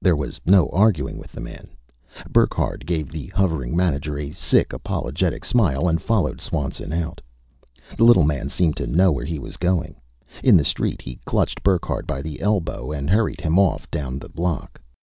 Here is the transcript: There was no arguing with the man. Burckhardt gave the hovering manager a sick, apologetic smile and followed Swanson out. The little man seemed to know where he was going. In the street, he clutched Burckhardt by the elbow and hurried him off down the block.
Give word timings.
There 0.00 0.14
was 0.14 0.40
no 0.46 0.68
arguing 0.68 1.18
with 1.18 1.32
the 1.32 1.40
man. 1.40 1.70
Burckhardt 2.30 2.86
gave 2.86 3.10
the 3.10 3.26
hovering 3.26 3.74
manager 3.74 4.16
a 4.16 4.30
sick, 4.30 4.72
apologetic 4.72 5.44
smile 5.44 5.88
and 5.88 6.00
followed 6.00 6.40
Swanson 6.40 6.92
out. 6.92 7.20
The 7.96 8.04
little 8.04 8.22
man 8.22 8.50
seemed 8.50 8.76
to 8.76 8.86
know 8.86 9.10
where 9.10 9.24
he 9.26 9.40
was 9.40 9.56
going. 9.56 9.96
In 10.44 10.56
the 10.56 10.62
street, 10.64 11.02
he 11.02 11.18
clutched 11.24 11.64
Burckhardt 11.64 12.06
by 12.06 12.22
the 12.22 12.40
elbow 12.40 12.92
and 12.92 13.10
hurried 13.10 13.40
him 13.40 13.58
off 13.58 13.90
down 13.90 14.20
the 14.20 14.28
block. 14.28 14.80